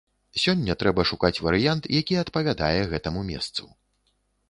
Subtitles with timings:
[0.43, 3.73] Сёння трэба шукаць варыянт, які адпавядае гэтаму месцу.